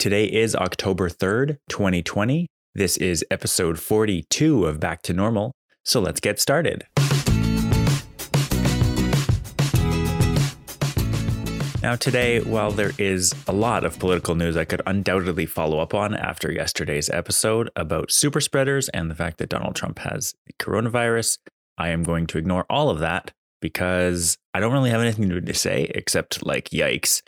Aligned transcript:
Today 0.00 0.24
is 0.24 0.56
October 0.56 1.10
3rd, 1.10 1.58
2020. 1.68 2.46
This 2.74 2.96
is 2.96 3.22
episode 3.30 3.78
42 3.78 4.64
of 4.64 4.80
Back 4.80 5.02
to 5.02 5.12
Normal. 5.12 5.52
So 5.84 6.00
let's 6.00 6.20
get 6.20 6.40
started. 6.40 6.86
Now, 11.82 11.96
today, 11.96 12.40
while 12.40 12.70
there 12.70 12.92
is 12.96 13.34
a 13.46 13.52
lot 13.52 13.84
of 13.84 13.98
political 13.98 14.34
news 14.34 14.56
I 14.56 14.64
could 14.64 14.80
undoubtedly 14.86 15.44
follow 15.44 15.80
up 15.80 15.92
on 15.92 16.14
after 16.14 16.50
yesterday's 16.50 17.10
episode 17.10 17.68
about 17.76 18.10
super 18.10 18.40
spreaders 18.40 18.88
and 18.88 19.10
the 19.10 19.14
fact 19.14 19.36
that 19.36 19.50
Donald 19.50 19.76
Trump 19.76 19.98
has 19.98 20.32
the 20.46 20.54
coronavirus, 20.54 21.36
I 21.76 21.90
am 21.90 22.04
going 22.04 22.26
to 22.28 22.38
ignore 22.38 22.64
all 22.70 22.88
of 22.88 23.00
that 23.00 23.32
because 23.60 24.38
I 24.54 24.60
don't 24.60 24.72
really 24.72 24.88
have 24.88 25.02
anything 25.02 25.28
to 25.28 25.54
say 25.54 25.90
except 25.94 26.46
like 26.46 26.70
yikes. 26.70 27.20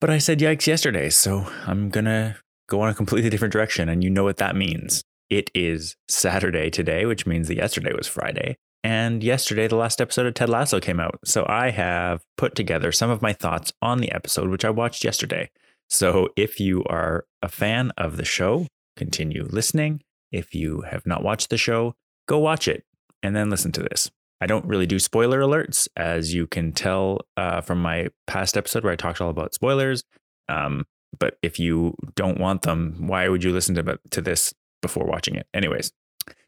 But 0.00 0.10
I 0.10 0.18
said 0.18 0.38
yikes 0.38 0.66
yesterday, 0.66 1.08
so 1.10 1.46
I'm 1.66 1.90
to 1.90 2.36
go 2.68 2.80
on 2.80 2.90
a 2.90 2.94
completely 2.94 3.30
different 3.30 3.52
direction. 3.52 3.88
And 3.88 4.04
you 4.04 4.10
know 4.10 4.24
what 4.24 4.36
that 4.38 4.56
means. 4.56 5.02
It 5.30 5.50
is 5.54 5.96
Saturday 6.08 6.70
today, 6.70 7.06
which 7.06 7.26
means 7.26 7.48
that 7.48 7.56
yesterday 7.56 7.92
was 7.94 8.06
Friday. 8.06 8.56
And 8.82 9.24
yesterday, 9.24 9.66
the 9.66 9.76
last 9.76 10.00
episode 10.00 10.26
of 10.26 10.34
Ted 10.34 10.50
Lasso 10.50 10.78
came 10.78 11.00
out. 11.00 11.18
So 11.24 11.46
I 11.48 11.70
have 11.70 12.22
put 12.36 12.54
together 12.54 12.92
some 12.92 13.08
of 13.08 13.22
my 13.22 13.32
thoughts 13.32 13.72
on 13.80 14.00
the 14.00 14.12
episode, 14.12 14.50
which 14.50 14.64
I 14.64 14.70
watched 14.70 15.04
yesterday. 15.04 15.50
So 15.88 16.28
if 16.36 16.60
you 16.60 16.84
are 16.84 17.24
a 17.40 17.48
fan 17.48 17.92
of 17.96 18.18
the 18.18 18.24
show, 18.24 18.66
continue 18.96 19.46
listening. 19.48 20.02
If 20.30 20.54
you 20.54 20.82
have 20.82 21.06
not 21.06 21.22
watched 21.22 21.48
the 21.48 21.56
show, 21.56 21.94
go 22.28 22.38
watch 22.38 22.68
it 22.68 22.84
and 23.22 23.34
then 23.34 23.48
listen 23.48 23.72
to 23.72 23.82
this. 23.82 24.10
I 24.40 24.46
don't 24.46 24.66
really 24.66 24.86
do 24.86 24.98
spoiler 24.98 25.40
alerts, 25.40 25.88
as 25.96 26.34
you 26.34 26.46
can 26.46 26.72
tell 26.72 27.20
uh, 27.36 27.60
from 27.60 27.80
my 27.80 28.08
past 28.26 28.56
episode 28.56 28.84
where 28.84 28.92
I 28.92 28.96
talked 28.96 29.20
all 29.20 29.30
about 29.30 29.54
spoilers. 29.54 30.04
Um, 30.48 30.84
but 31.18 31.38
if 31.42 31.58
you 31.58 31.94
don't 32.16 32.38
want 32.40 32.62
them, 32.62 33.06
why 33.06 33.28
would 33.28 33.44
you 33.44 33.52
listen 33.52 33.74
to, 33.76 33.98
to 34.10 34.20
this 34.20 34.52
before 34.82 35.06
watching 35.06 35.36
it? 35.36 35.46
Anyways, 35.54 35.92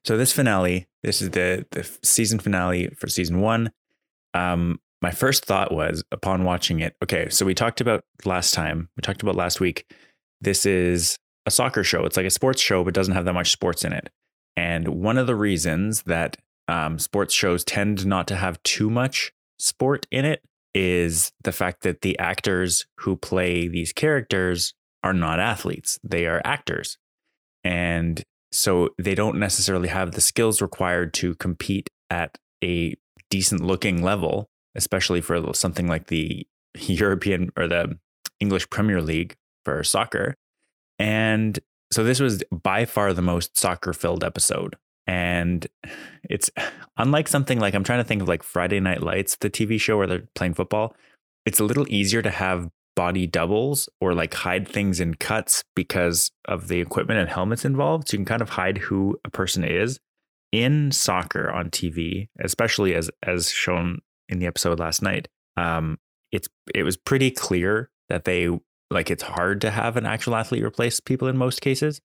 so 0.05 0.17
this 0.17 0.33
finale, 0.33 0.87
this 1.03 1.23
is 1.23 1.31
the 1.31 1.67
the 1.71 1.89
season 2.03 2.39
finale 2.39 2.89
for 2.89 3.09
season 3.09 3.41
one. 3.41 3.71
Um, 4.35 4.81
my 5.03 5.11
first 5.11 5.45
thought 5.45 5.73
was 5.73 6.03
upon 6.11 6.45
watching 6.45 6.81
it. 6.81 6.97
Okay, 7.03 7.29
so 7.29 7.47
we 7.47 7.55
talked 7.55 7.81
about 7.81 8.05
last 8.25 8.55
time. 8.55 8.89
We 8.97 9.03
talked 9.03 9.23
about 9.23 9.37
last 9.37 9.61
week. 9.61 9.87
This 10.41 10.67
is 10.67 11.19
a 11.47 11.51
soccer 11.51 11.85
show. 11.85 12.05
It's 12.05 12.17
like 12.17 12.27
a 12.27 12.31
sports 12.31 12.61
show, 12.61 12.83
but 12.83 12.95
doesn't 12.95 13.15
have 13.15 13.25
that 13.25 13.35
much 13.35 13.53
sports 13.53 13.85
in 13.85 13.93
it. 13.93 14.11
And 14.57 14.89
one 14.89 15.19
of 15.19 15.27
the 15.27 15.37
reasons 15.37 16.03
that 16.03 16.39
um, 16.69 16.99
sports 16.99 17.35
shows 17.35 17.65
tend 17.65 18.07
not 18.07 18.27
to 18.29 18.37
have 18.37 18.63
too 18.63 18.91
much 18.91 19.33
sport 19.59 20.07
in 20.11 20.25
it 20.25 20.43
is 20.75 21.33
the 21.43 21.53
fact 21.53 21.83
that 21.83 22.03
the 22.03 22.19
actors 22.19 22.87
who 23.01 23.17
play 23.17 23.67
these 23.67 23.93
characters 23.93 24.75
are 25.03 25.15
not 25.15 25.41
athletes; 25.41 25.99
they 26.03 26.27
are 26.27 26.43
actors. 26.45 26.99
And 27.65 28.23
so 28.53 28.91
they 28.99 29.15
don't 29.15 29.39
necessarily 29.39 29.89
have 29.89 30.13
the 30.13 30.21
skills 30.21 30.63
required 30.63 31.13
to 31.15 31.35
compete 31.37 31.89
at 32.11 32.39
a 32.63 32.95
decent 33.31 33.61
looking 33.61 34.03
level, 34.03 34.49
especially 34.75 35.21
for 35.21 35.53
something 35.55 35.87
like 35.87 36.07
the 36.07 36.47
European 36.79 37.51
or 37.57 37.67
the 37.67 37.99
English 38.41 38.69
Premier 38.71 39.03
League 39.03 39.35
for 39.65 39.83
soccer. 39.83 40.35
And 40.99 41.59
so 41.93 42.05
this 42.05 42.21
was 42.21 42.43
by 42.51 42.85
far 42.85 43.13
the 43.13 43.23
most 43.23 43.57
soccer 43.57 43.93
filled 43.93 44.25
episode. 44.25 44.77
And 45.07 45.67
it's 46.29 46.51
unlike 46.97 47.29
something 47.29 47.61
like 47.61 47.75
I'm 47.75 47.85
trying 47.85 48.01
to 48.01 48.05
think 48.05 48.23
of 48.23 48.29
like 48.29 48.43
Friday 48.43 48.81
Night 48.81 49.03
Lights, 49.03 49.37
the 49.37 49.51
TV 49.51 49.81
show 49.81 49.97
where 49.97 50.07
they're 50.07 50.29
playing 50.35 50.55
football. 50.55 50.95
It's 51.45 51.61
a 51.61 51.65
little 51.65 51.87
easier 51.89 52.23
to 52.23 52.31
have 52.31 52.69
body 52.97 53.27
doubles 53.27 53.89
or 54.01 54.15
like 54.15 54.35
hide 54.35 54.67
things 54.67 54.99
in 54.99 55.15
cuts 55.15 55.63
because 55.77 56.33
of 56.47 56.69
the 56.69 56.81
equipment 56.81 57.21
and 57.21 57.29
helmets 57.29 57.65
involved. 57.65 58.09
So 58.09 58.15
you 58.15 58.19
can 58.19 58.25
kind 58.25 58.43
of 58.43 58.51
hide 58.51 58.79
who 58.79 59.19
a 59.25 59.31
person 59.31 59.63
is 59.63 60.01
in 60.51 60.91
soccer 60.91 61.51
on 61.51 61.71
TV, 61.71 62.29
especially 62.41 62.95
as 62.95 63.11
as 63.23 63.51
shown 63.51 64.01
in 64.29 64.39
the 64.39 64.47
episode 64.47 64.81
last 64.81 65.03
night. 65.03 65.29
Um, 65.57 65.99
it's 66.33 66.49
it 66.75 66.83
was 66.83 66.97
pretty 66.97 67.31
clear 67.31 67.91
that 68.09 68.25
they 68.25 68.49
like 68.91 69.11
it's 69.11 69.23
hard 69.23 69.61
to 69.61 69.71
have 69.71 69.97
an 69.97 70.07
actual 70.07 70.35
athlete 70.35 70.65
replace 70.65 70.99
people 70.99 71.29
in 71.29 71.37
most 71.37 71.61
cases, 71.61 72.01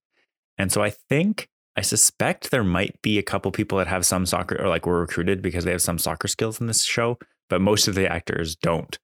and 0.58 0.70
so 0.70 0.82
I 0.82 0.90
think 0.90 1.48
I 1.76 1.80
suspect 1.80 2.50
there 2.50 2.64
might 2.64 3.00
be 3.02 3.18
a 3.18 3.22
couple 3.22 3.50
people 3.50 3.78
that 3.78 3.86
have 3.86 4.04
some 4.04 4.26
soccer 4.26 4.60
or 4.60 4.68
like 4.68 4.86
were 4.86 5.00
recruited 5.00 5.40
because 5.40 5.64
they 5.64 5.70
have 5.70 5.82
some 5.82 5.98
soccer 5.98 6.28
skills 6.28 6.60
in 6.60 6.66
this 6.66 6.84
show, 6.84 7.18
but 7.48 7.60
most 7.60 7.88
of 7.88 7.94
the 7.94 8.10
actors 8.10 8.56
don't. 8.56 8.98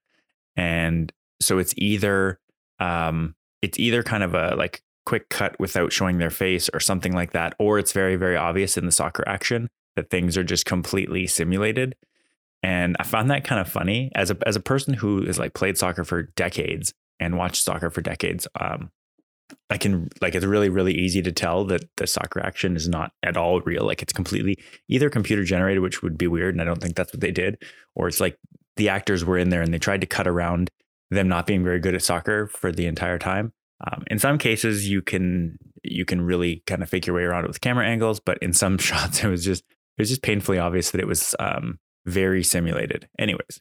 And 0.56 1.12
so 1.40 1.58
it's 1.58 1.74
either 1.78 2.40
um, 2.78 3.34
it's 3.62 3.78
either 3.78 4.02
kind 4.02 4.22
of 4.22 4.34
a 4.34 4.54
like 4.56 4.82
quick 5.06 5.30
cut 5.30 5.58
without 5.58 5.92
showing 5.92 6.18
their 6.18 6.30
face 6.30 6.68
or 6.74 6.80
something 6.80 7.12
like 7.12 7.32
that, 7.32 7.54
or 7.58 7.78
it's 7.78 7.92
very 7.92 8.16
very 8.16 8.36
obvious 8.36 8.76
in 8.76 8.84
the 8.84 8.92
soccer 8.92 9.26
action 9.26 9.68
that 9.96 10.10
things 10.10 10.36
are 10.36 10.44
just 10.44 10.66
completely 10.66 11.26
simulated. 11.26 11.96
And 12.62 12.96
I 13.00 13.04
found 13.04 13.30
that 13.30 13.44
kind 13.44 13.60
of 13.60 13.68
funny 13.68 14.12
as 14.14 14.30
a 14.30 14.36
as 14.46 14.56
a 14.56 14.60
person 14.60 14.94
who 14.94 15.24
has 15.24 15.38
like 15.38 15.54
played 15.54 15.78
soccer 15.78 16.04
for 16.04 16.22
decades 16.22 16.92
and 17.18 17.38
watched 17.38 17.64
soccer 17.64 17.90
for 17.90 18.02
decades. 18.02 18.46
Um, 18.60 18.90
I 19.70 19.78
can 19.78 20.08
like 20.20 20.34
it's 20.34 20.44
really 20.44 20.68
really 20.68 20.94
easy 20.94 21.22
to 21.22 21.32
tell 21.32 21.64
that 21.66 21.84
the 21.96 22.06
soccer 22.06 22.40
action 22.40 22.76
is 22.76 22.88
not 22.88 23.12
at 23.22 23.36
all 23.36 23.60
real. 23.60 23.84
Like 23.84 24.02
it's 24.02 24.12
completely 24.12 24.58
either 24.88 25.10
computer 25.10 25.44
generated, 25.44 25.82
which 25.82 26.02
would 26.02 26.18
be 26.18 26.26
weird, 26.26 26.54
and 26.54 26.62
I 26.62 26.64
don't 26.64 26.80
think 26.80 26.96
that's 26.96 27.12
what 27.12 27.20
they 27.20 27.30
did, 27.30 27.62
or 27.94 28.08
it's 28.08 28.20
like 28.20 28.38
the 28.76 28.88
actors 28.88 29.24
were 29.24 29.38
in 29.38 29.50
there 29.50 29.62
and 29.62 29.74
they 29.74 29.78
tried 29.78 30.00
to 30.00 30.06
cut 30.06 30.26
around 30.26 30.70
them 31.10 31.28
not 31.28 31.46
being 31.46 31.64
very 31.64 31.80
good 31.80 31.94
at 31.94 32.02
soccer 32.02 32.46
for 32.46 32.72
the 32.72 32.86
entire 32.86 33.18
time. 33.18 33.52
Um, 33.86 34.04
in 34.08 34.18
some 34.18 34.38
cases, 34.38 34.88
you 34.88 35.02
can 35.02 35.58
you 35.82 36.04
can 36.04 36.20
really 36.20 36.62
kind 36.66 36.82
of 36.82 36.88
fake 36.88 37.06
your 37.06 37.16
way 37.16 37.22
around 37.22 37.44
it 37.44 37.48
with 37.48 37.60
camera 37.60 37.86
angles, 37.86 38.20
but 38.20 38.38
in 38.38 38.52
some 38.52 38.78
shots, 38.88 39.22
it 39.22 39.28
was 39.28 39.44
just 39.44 39.64
it 39.70 40.02
was 40.02 40.08
just 40.08 40.22
painfully 40.22 40.58
obvious 40.58 40.90
that 40.90 41.00
it 41.00 41.06
was 41.06 41.34
um, 41.38 41.78
very 42.06 42.42
simulated. 42.42 43.08
Anyways, 43.18 43.60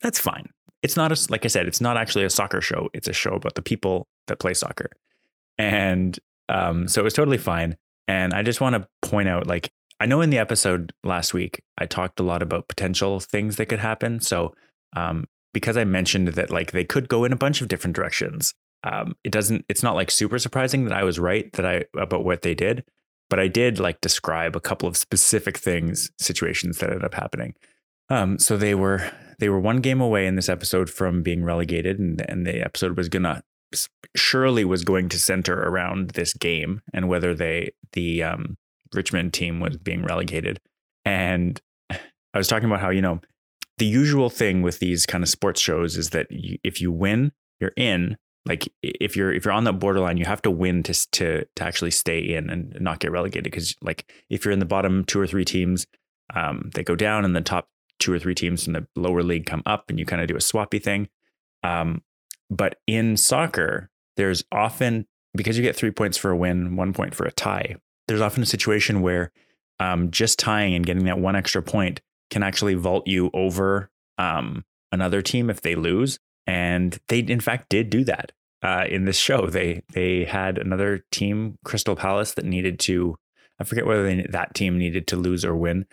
that's 0.00 0.18
fine. 0.18 0.50
It's 0.82 0.96
not 0.96 1.10
a 1.10 1.30
like 1.30 1.44
I 1.44 1.48
said, 1.48 1.66
it's 1.66 1.80
not 1.80 1.96
actually 1.96 2.24
a 2.24 2.30
soccer 2.30 2.60
show. 2.60 2.88
It's 2.92 3.08
a 3.08 3.12
show 3.12 3.34
about 3.34 3.54
the 3.54 3.62
people 3.62 4.08
that 4.26 4.38
play 4.38 4.54
soccer, 4.54 4.90
and 5.58 6.18
um, 6.48 6.88
so 6.88 7.00
it 7.00 7.04
was 7.04 7.14
totally 7.14 7.38
fine. 7.38 7.76
And 8.08 8.32
I 8.32 8.42
just 8.42 8.60
want 8.60 8.74
to 8.74 8.88
point 9.08 9.28
out, 9.28 9.46
like 9.46 9.70
I 9.98 10.06
know 10.06 10.20
in 10.20 10.30
the 10.30 10.38
episode 10.38 10.92
last 11.02 11.34
week, 11.34 11.62
I 11.78 11.86
talked 11.86 12.20
a 12.20 12.22
lot 12.22 12.42
about 12.42 12.68
potential 12.68 13.20
things 13.20 13.56
that 13.56 13.66
could 13.66 13.80
happen. 13.80 14.20
So 14.20 14.54
um, 14.94 15.26
because 15.52 15.76
I 15.76 15.84
mentioned 15.84 16.28
that 16.28 16.50
like 16.50 16.72
they 16.72 16.84
could 16.84 17.08
go 17.08 17.24
in 17.24 17.32
a 17.32 17.36
bunch 17.36 17.62
of 17.62 17.68
different 17.68 17.96
directions. 17.96 18.52
Um, 18.84 19.16
it 19.24 19.32
doesn't. 19.32 19.64
It's 19.68 19.82
not 19.82 19.94
like 19.94 20.10
super 20.10 20.38
surprising 20.38 20.84
that 20.84 20.92
I 20.92 21.02
was 21.02 21.18
right 21.18 21.50
that 21.54 21.66
I 21.66 21.84
about 21.98 22.24
what 22.24 22.42
they 22.42 22.54
did, 22.54 22.84
but 23.30 23.40
I 23.40 23.48
did 23.48 23.78
like 23.78 24.00
describe 24.00 24.54
a 24.54 24.60
couple 24.60 24.88
of 24.88 24.96
specific 24.96 25.56
things, 25.56 26.10
situations 26.18 26.78
that 26.78 26.90
ended 26.90 27.04
up 27.04 27.14
happening. 27.14 27.54
Um, 28.10 28.38
so 28.38 28.56
they 28.56 28.74
were 28.74 29.10
they 29.38 29.48
were 29.48 29.58
one 29.58 29.78
game 29.78 30.00
away 30.00 30.26
in 30.26 30.36
this 30.36 30.48
episode 30.48 30.90
from 30.90 31.22
being 31.22 31.42
relegated, 31.42 31.98
and 31.98 32.20
and 32.28 32.46
the 32.46 32.62
episode 32.62 32.96
was 32.96 33.08
gonna 33.08 33.42
surely 34.14 34.64
was 34.64 34.84
going 34.84 35.08
to 35.10 35.18
center 35.18 35.54
around 35.54 36.10
this 36.10 36.32
game 36.32 36.82
and 36.92 37.08
whether 37.08 37.34
they 37.34 37.70
the 37.92 38.22
um, 38.22 38.56
Richmond 38.94 39.32
team 39.32 39.60
was 39.60 39.76
being 39.76 40.04
relegated. 40.04 40.60
And 41.04 41.60
I 41.90 41.98
was 42.38 42.48
talking 42.48 42.68
about 42.68 42.80
how 42.80 42.90
you 42.90 43.02
know 43.02 43.20
the 43.78 43.86
usual 43.86 44.30
thing 44.30 44.62
with 44.62 44.78
these 44.78 45.06
kind 45.06 45.22
of 45.22 45.28
sports 45.28 45.60
shows 45.60 45.96
is 45.96 46.10
that 46.10 46.26
you, 46.30 46.58
if 46.64 46.80
you 46.80 46.90
win, 46.90 47.32
you're 47.60 47.72
in. 47.76 48.16
Like 48.46 48.72
if 48.82 49.16
you're 49.16 49.32
if 49.32 49.44
you're 49.44 49.54
on 49.54 49.64
that 49.64 49.74
borderline, 49.80 50.18
you 50.18 50.24
have 50.24 50.42
to 50.42 50.50
win 50.50 50.82
to 50.84 51.10
to 51.12 51.44
to 51.56 51.64
actually 51.64 51.90
stay 51.90 52.20
in 52.20 52.48
and 52.48 52.76
not 52.80 53.00
get 53.00 53.10
relegated. 53.10 53.44
Because 53.44 53.74
like 53.82 54.10
if 54.30 54.44
you're 54.44 54.52
in 54.52 54.60
the 54.60 54.64
bottom 54.64 55.04
two 55.04 55.20
or 55.20 55.26
three 55.26 55.44
teams, 55.44 55.86
um, 56.34 56.70
they 56.74 56.84
go 56.84 56.94
down, 56.94 57.24
and 57.24 57.34
the 57.34 57.40
top 57.40 57.68
two 57.98 58.12
or 58.12 58.18
three 58.18 58.34
teams 58.34 58.64
from 58.64 58.74
the 58.74 58.86
lower 58.94 59.22
league 59.22 59.46
come 59.46 59.62
up, 59.66 59.86
and 59.88 59.98
you 59.98 60.06
kind 60.06 60.22
of 60.22 60.28
do 60.28 60.36
a 60.36 60.40
swappy 60.40 60.82
thing. 60.82 61.08
Um, 61.64 62.02
but 62.50 62.78
in 62.86 63.16
soccer, 63.16 63.90
there's 64.16 64.44
often 64.52 65.06
because 65.34 65.56
you 65.56 65.62
get 65.62 65.76
three 65.76 65.90
points 65.90 66.16
for 66.16 66.30
a 66.30 66.36
win, 66.36 66.76
one 66.76 66.92
point 66.92 67.14
for 67.14 67.26
a 67.26 67.32
tie. 67.32 67.76
There's 68.08 68.20
often 68.20 68.42
a 68.42 68.46
situation 68.46 69.02
where 69.02 69.32
um, 69.78 70.10
just 70.10 70.38
tying 70.38 70.74
and 70.74 70.86
getting 70.86 71.04
that 71.04 71.18
one 71.18 71.36
extra 71.36 71.62
point 71.62 72.00
can 72.30 72.42
actually 72.42 72.74
vault 72.74 73.06
you 73.06 73.30
over 73.34 73.90
um, 74.18 74.64
another 74.92 75.22
team 75.22 75.50
if 75.50 75.60
they 75.60 75.74
lose. 75.74 76.18
And 76.46 76.98
they, 77.08 77.18
in 77.18 77.40
fact, 77.40 77.68
did 77.68 77.90
do 77.90 78.04
that 78.04 78.32
uh, 78.62 78.84
in 78.88 79.04
this 79.04 79.18
show. 79.18 79.46
They 79.46 79.82
they 79.92 80.24
had 80.24 80.58
another 80.58 81.04
team, 81.10 81.58
Crystal 81.64 81.96
Palace, 81.96 82.34
that 82.34 82.44
needed 82.44 82.78
to. 82.80 83.16
I 83.58 83.64
forget 83.64 83.86
whether 83.86 84.04
they, 84.04 84.26
that 84.30 84.54
team 84.54 84.78
needed 84.78 85.06
to 85.08 85.16
lose 85.16 85.44
or 85.44 85.56
win. 85.56 85.86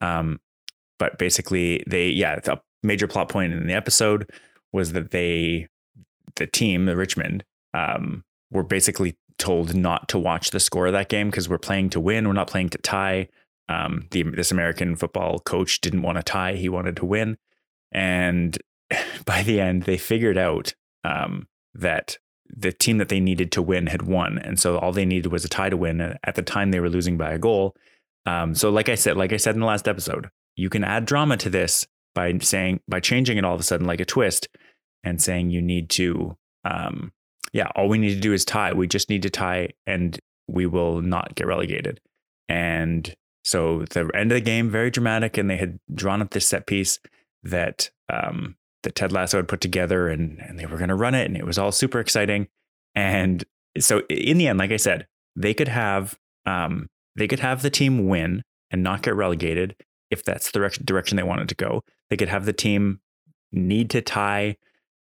Um, 0.00 0.40
but 0.98 1.18
basically, 1.18 1.84
they 1.86 2.08
yeah, 2.08 2.40
the 2.40 2.60
major 2.82 3.06
plot 3.06 3.28
point 3.28 3.52
in 3.52 3.66
the 3.66 3.74
episode 3.74 4.30
was 4.72 4.92
that 4.92 5.10
they, 5.10 5.68
the 6.38 6.46
team, 6.46 6.86
the 6.86 6.96
Richmond, 6.96 7.44
um, 7.74 8.24
were 8.50 8.62
basically 8.62 9.16
told 9.38 9.74
not 9.74 10.08
to 10.08 10.18
watch 10.18 10.50
the 10.50 10.60
score 10.60 10.86
of 10.86 10.92
that 10.92 11.08
game 11.08 11.30
because 11.30 11.48
we're 11.48 11.58
playing 11.58 11.90
to 11.90 12.00
win. 12.00 12.26
We're 12.26 12.34
not 12.34 12.48
playing 12.48 12.70
to 12.70 12.78
tie. 12.78 13.28
Um, 13.68 14.06
the, 14.10 14.22
this 14.22 14.50
American 14.50 14.96
football 14.96 15.38
coach 15.40 15.80
didn't 15.80 16.02
want 16.02 16.16
to 16.16 16.22
tie; 16.22 16.54
he 16.54 16.68
wanted 16.68 16.96
to 16.96 17.04
win. 17.04 17.36
And 17.92 18.58
by 19.24 19.42
the 19.42 19.60
end, 19.60 19.84
they 19.84 19.98
figured 19.98 20.38
out 20.38 20.74
um, 21.04 21.46
that 21.74 22.18
the 22.48 22.72
team 22.72 22.98
that 22.98 23.10
they 23.10 23.20
needed 23.20 23.52
to 23.52 23.62
win 23.62 23.88
had 23.88 24.02
won, 24.02 24.38
and 24.38 24.58
so 24.58 24.78
all 24.78 24.92
they 24.92 25.04
needed 25.04 25.30
was 25.30 25.44
a 25.44 25.48
tie 25.48 25.68
to 25.68 25.76
win. 25.76 26.00
At 26.24 26.34
the 26.34 26.42
time, 26.42 26.70
they 26.70 26.80
were 26.80 26.88
losing 26.88 27.16
by 27.16 27.32
a 27.32 27.38
goal. 27.38 27.76
Um, 28.26 28.54
so, 28.54 28.70
like 28.70 28.88
I 28.88 28.94
said, 28.94 29.16
like 29.16 29.32
I 29.32 29.36
said 29.36 29.54
in 29.54 29.60
the 29.60 29.66
last 29.66 29.86
episode, 29.86 30.28
you 30.56 30.70
can 30.70 30.84
add 30.84 31.04
drama 31.04 31.36
to 31.38 31.50
this 31.50 31.86
by 32.14 32.36
saying 32.38 32.80
by 32.88 33.00
changing 33.00 33.38
it 33.38 33.44
all 33.44 33.54
of 33.54 33.60
a 33.60 33.64
sudden 33.64 33.86
like 33.86 34.00
a 34.00 34.04
twist 34.04 34.48
and 35.08 35.20
saying 35.20 35.50
you 35.50 35.62
need 35.62 35.88
to 35.90 36.36
um, 36.64 37.12
yeah 37.52 37.68
all 37.74 37.88
we 37.88 37.98
need 37.98 38.14
to 38.14 38.20
do 38.20 38.32
is 38.32 38.44
tie. 38.44 38.72
We 38.72 38.86
just 38.86 39.08
need 39.08 39.22
to 39.22 39.30
tie 39.30 39.70
and 39.86 40.18
we 40.46 40.66
will 40.66 41.00
not 41.00 41.34
get 41.34 41.46
relegated. 41.46 42.00
And 42.48 43.14
so 43.44 43.84
the 43.90 44.10
end 44.14 44.32
of 44.32 44.36
the 44.36 44.40
game 44.40 44.70
very 44.70 44.90
dramatic 44.90 45.36
and 45.38 45.48
they 45.48 45.56
had 45.56 45.78
drawn 45.94 46.22
up 46.22 46.30
this 46.30 46.48
set 46.48 46.66
piece 46.66 46.98
that 47.42 47.90
um, 48.12 48.56
that 48.82 48.94
Ted 48.94 49.12
Lasso 49.12 49.38
had 49.38 49.48
put 49.48 49.60
together 49.60 50.08
and 50.08 50.38
and 50.40 50.58
they 50.58 50.66
were 50.66 50.76
going 50.76 50.88
to 50.88 50.94
run 50.94 51.14
it 51.14 51.26
and 51.26 51.36
it 51.36 51.46
was 51.46 51.58
all 51.58 51.72
super 51.72 52.00
exciting. 52.00 52.48
And 52.94 53.44
so 53.78 54.02
in 54.08 54.38
the 54.38 54.48
end 54.48 54.58
like 54.58 54.72
I 54.72 54.76
said 54.76 55.06
they 55.36 55.54
could 55.54 55.68
have 55.68 56.18
um, 56.46 56.88
they 57.16 57.28
could 57.28 57.40
have 57.40 57.62
the 57.62 57.70
team 57.70 58.08
win 58.08 58.42
and 58.70 58.82
not 58.82 59.02
get 59.02 59.14
relegated 59.14 59.76
if 60.10 60.24
that's 60.24 60.50
the 60.50 60.70
direction 60.84 61.16
they 61.16 61.22
wanted 61.22 61.48
to 61.48 61.54
go. 61.54 61.82
They 62.10 62.16
could 62.16 62.28
have 62.28 62.44
the 62.46 62.52
team 62.52 63.00
need 63.52 63.90
to 63.90 64.00
tie, 64.00 64.56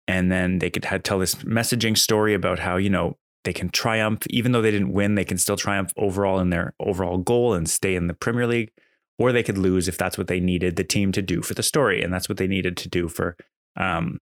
and 0.07 0.31
then 0.31 0.59
they 0.59 0.71
could 0.71 0.85
have, 0.87 1.03
tell 1.03 1.19
this 1.19 1.37
messaging 1.37 1.97
story 1.97 2.35
about 2.35 2.59
how, 2.59 2.77
you 2.77 2.91
know, 2.91 3.17
they 3.45 3.53
can 3.53 3.69
triumph, 3.69 4.27
even 4.31 4.53
though 4.53 4.63
they 4.63 4.71
didn't 4.71 4.93
win, 4.93 5.15
they 5.15 5.25
can 5.25 5.39
still 5.39 5.57
triumph 5.57 5.93
overall 5.97 6.39
in 6.39 6.51
their 6.51 6.75
overall 6.81 7.19
goal 7.19 7.55
and 7.55 7.69
stay 7.69 7.95
in 7.95 8.07
the 8.07 8.15
Premier 8.15 8.47
League. 8.47 8.71
Or 9.19 9.31
they 9.31 9.45
could 9.45 9.59
lose 9.59 9.87
if 9.87 9.97
that's 9.97 10.19
what 10.19 10.27
they 10.27 10.41
needed 10.41 10.75
the 10.75 10.83
team 10.83 11.13
to 11.13 11.23
do 11.23 11.41
for 11.41 11.55
the 11.55 11.63
story. 11.63 12.03
And 12.03 12.13
that's 12.13 12.29
what 12.29 12.37
they 12.37 12.49
needed 12.49 12.77
to 12.79 12.89
do 12.89 13.07
for 13.07 13.37
um, 13.77 14.19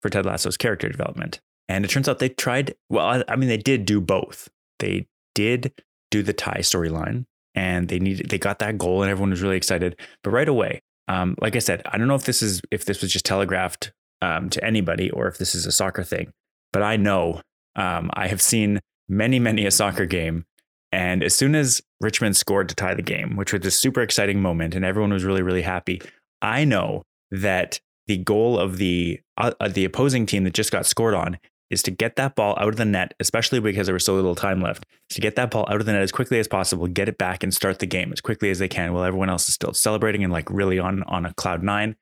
for 0.00 0.08
Ted 0.08 0.24
Lasso's 0.24 0.56
character 0.56 0.88
development. 0.88 1.40
And 1.68 1.84
it 1.84 1.88
turns 1.88 2.08
out 2.08 2.20
they 2.20 2.30
tried, 2.30 2.74
well, 2.88 3.22
I 3.28 3.36
mean, 3.36 3.50
they 3.50 3.58
did 3.58 3.84
do 3.84 4.00
both. 4.00 4.48
They 4.78 5.08
did 5.34 5.72
do 6.10 6.22
the 6.22 6.32
tie 6.32 6.60
storyline 6.60 7.26
and 7.54 7.88
they 7.88 7.98
needed 7.98 8.30
they 8.30 8.38
got 8.38 8.58
that 8.60 8.78
goal 8.78 9.02
and 9.02 9.10
everyone 9.10 9.30
was 9.30 9.42
really 9.42 9.56
excited. 9.56 9.98
But 10.22 10.30
right 10.30 10.48
away, 10.48 10.82
um, 11.08 11.36
like 11.40 11.56
I 11.56 11.60
said, 11.60 11.82
I 11.86 11.98
don't 11.98 12.08
know 12.08 12.14
if 12.14 12.24
this 12.24 12.42
is 12.42 12.62
if 12.70 12.84
this 12.84 13.02
was 13.02 13.12
just 13.12 13.26
telegraphed 13.26 13.92
um, 14.22 14.50
to 14.50 14.64
anybody 14.64 15.10
or 15.10 15.26
if 15.28 15.38
this 15.38 15.54
is 15.54 15.66
a 15.66 15.72
soccer 15.72 16.02
thing, 16.02 16.32
but 16.72 16.82
I 16.82 16.96
know 16.96 17.40
um, 17.76 18.10
I 18.14 18.28
have 18.28 18.42
seen 18.42 18.80
many 19.08 19.38
many 19.38 19.66
a 19.66 19.70
soccer 19.70 20.06
game, 20.06 20.44
and 20.92 21.22
as 21.22 21.34
soon 21.34 21.54
as 21.54 21.80
Richmond 22.00 22.36
scored 22.36 22.68
to 22.68 22.74
tie 22.74 22.94
the 22.94 23.02
game, 23.02 23.36
which 23.36 23.52
was 23.52 23.64
a 23.64 23.70
super 23.70 24.02
exciting 24.02 24.40
moment, 24.40 24.74
and 24.74 24.84
everyone 24.84 25.12
was 25.12 25.24
really 25.24 25.42
really 25.42 25.62
happy, 25.62 26.00
I 26.42 26.64
know 26.64 27.02
that 27.30 27.80
the 28.06 28.18
goal 28.18 28.58
of 28.58 28.78
the 28.78 29.20
uh, 29.36 29.52
the 29.68 29.84
opposing 29.84 30.26
team 30.26 30.44
that 30.44 30.54
just 30.54 30.72
got 30.72 30.86
scored 30.86 31.14
on 31.14 31.38
is 31.70 31.82
to 31.84 31.90
get 31.90 32.16
that 32.16 32.34
ball 32.34 32.56
out 32.58 32.68
of 32.68 32.76
the 32.76 32.84
net, 32.84 33.14
especially 33.20 33.60
because 33.60 33.86
there 33.86 33.94
was 33.94 34.04
so 34.04 34.14
little 34.14 34.34
time 34.34 34.60
left, 34.60 34.84
to 35.08 35.20
get 35.20 35.36
that 35.36 35.52
ball 35.52 35.64
out 35.68 35.78
of 35.78 35.86
the 35.86 35.92
net 35.92 36.02
as 36.02 36.10
quickly 36.10 36.38
as 36.40 36.48
possible, 36.48 36.88
get 36.88 37.08
it 37.08 37.16
back 37.16 37.44
and 37.44 37.54
start 37.54 37.78
the 37.78 37.86
game 37.86 38.12
as 38.12 38.20
quickly 38.20 38.50
as 38.50 38.58
they 38.58 38.66
can 38.66 38.92
while 38.92 39.04
everyone 39.04 39.30
else 39.30 39.48
is 39.48 39.54
still 39.54 39.72
celebrating 39.72 40.24
and 40.24 40.32
like 40.32 40.50
really 40.50 40.78
on 40.78 41.04
on 41.04 41.24
a 41.24 41.32
cloud 41.34 41.62
nine 41.62 41.94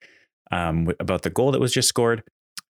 um, 0.50 0.92
about 1.00 1.22
the 1.22 1.30
goal 1.30 1.52
that 1.52 1.60
was 1.60 1.72
just 1.72 1.88
scored. 1.88 2.22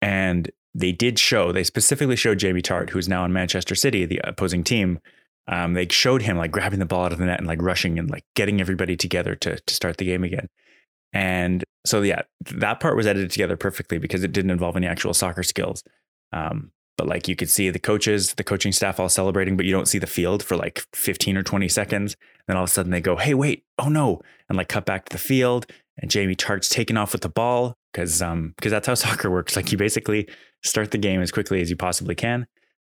And 0.01 0.51
they 0.73 0.91
did 0.91 1.17
show, 1.17 1.51
they 1.51 1.63
specifically 1.63 2.15
showed 2.15 2.39
Jamie 2.39 2.61
Tartt, 2.61 2.89
who's 2.89 3.07
now 3.07 3.23
in 3.25 3.33
Manchester 3.33 3.75
City, 3.75 4.05
the 4.05 4.21
opposing 4.23 4.63
team. 4.63 4.99
Um, 5.47 5.73
they 5.73 5.87
showed 5.87 6.23
him 6.23 6.37
like 6.37 6.51
grabbing 6.51 6.79
the 6.79 6.85
ball 6.85 7.05
out 7.05 7.13
of 7.13 7.19
the 7.19 7.25
net 7.25 7.39
and 7.39 7.47
like 7.47 7.61
rushing 7.61 7.99
and 7.99 8.09
like 8.09 8.25
getting 8.35 8.59
everybody 8.59 8.97
together 8.97 9.35
to 9.35 9.59
to 9.59 9.73
start 9.73 9.97
the 9.97 10.05
game 10.05 10.23
again. 10.23 10.49
And 11.13 11.63
so 11.85 12.01
yeah, 12.01 12.23
that 12.51 12.79
part 12.79 12.97
was 12.97 13.07
edited 13.07 13.31
together 13.31 13.55
perfectly 13.55 13.99
because 13.99 14.23
it 14.23 14.31
didn't 14.31 14.51
involve 14.51 14.75
any 14.75 14.87
actual 14.87 15.13
soccer 15.13 15.43
skills. 15.43 15.83
Um, 16.33 16.71
but 16.97 17.07
like 17.07 17.27
you 17.27 17.35
could 17.35 17.49
see 17.49 17.69
the 17.69 17.79
coaches, 17.79 18.33
the 18.33 18.43
coaching 18.43 18.71
staff 18.71 18.99
all 18.99 19.09
celebrating, 19.09 19.55
but 19.55 19.65
you 19.65 19.71
don't 19.71 19.87
see 19.87 19.99
the 19.99 20.07
field 20.07 20.43
for 20.43 20.55
like 20.57 20.85
15 20.93 21.37
or 21.37 21.43
20 21.43 21.67
seconds. 21.69 22.15
Then 22.47 22.57
all 22.57 22.63
of 22.63 22.69
a 22.69 22.73
sudden 22.73 22.91
they 22.91 23.01
go, 23.01 23.15
hey, 23.15 23.33
wait, 23.33 23.65
oh 23.79 23.89
no. 23.89 24.21
And 24.49 24.57
like 24.57 24.69
cut 24.69 24.85
back 24.85 25.05
to 25.05 25.11
the 25.13 25.21
field. 25.21 25.67
And 25.97 26.11
Jamie 26.11 26.35
Tartt's 26.35 26.69
taking 26.69 26.97
off 26.97 27.13
with 27.13 27.21
the 27.21 27.29
ball 27.29 27.77
because 27.91 28.21
um, 28.21 28.53
because 28.57 28.71
that's 28.71 28.87
how 28.87 28.93
soccer 28.95 29.29
works. 29.31 29.55
Like 29.55 29.71
you 29.71 29.77
basically 29.77 30.27
start 30.63 30.91
the 30.91 30.97
game 30.97 31.21
as 31.21 31.31
quickly 31.31 31.61
as 31.61 31.69
you 31.69 31.75
possibly 31.75 32.15
can 32.15 32.47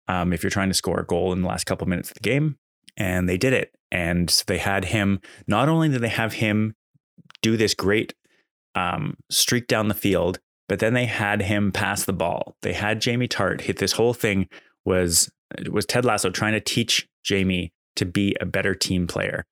um, 0.08 0.32
if 0.32 0.42
you're 0.42 0.50
trying 0.50 0.68
to 0.68 0.74
score 0.74 1.00
a 1.00 1.06
goal 1.06 1.32
in 1.32 1.42
the 1.42 1.48
last 1.48 1.64
couple 1.64 1.84
of 1.84 1.88
minutes 1.88 2.10
of 2.10 2.14
the 2.14 2.20
game. 2.20 2.56
And 2.96 3.28
they 3.28 3.38
did 3.38 3.52
it. 3.52 3.74
And 3.92 4.28
they 4.46 4.58
had 4.58 4.86
him, 4.86 5.20
not 5.46 5.68
only 5.68 5.88
did 5.88 6.00
they 6.00 6.08
have 6.08 6.34
him 6.34 6.74
do 7.42 7.56
this 7.56 7.74
great 7.74 8.14
um, 8.74 9.16
streak 9.30 9.66
down 9.66 9.88
the 9.88 9.94
field, 9.94 10.38
but 10.68 10.78
then 10.78 10.94
they 10.94 11.06
had 11.06 11.42
him 11.42 11.72
pass 11.72 12.04
the 12.04 12.12
ball. 12.12 12.56
They 12.62 12.72
had 12.72 13.00
Jamie 13.00 13.28
Tartt 13.28 13.62
hit 13.62 13.78
this 13.78 13.92
whole 13.92 14.14
thing 14.14 14.48
was 14.84 15.30
was 15.68 15.84
Ted 15.84 16.04
Lasso 16.04 16.30
trying 16.30 16.52
to 16.52 16.60
teach 16.60 17.08
Jamie 17.24 17.72
to 17.96 18.04
be 18.04 18.36
a 18.40 18.46
better 18.46 18.74
team 18.74 19.06
player. 19.08 19.44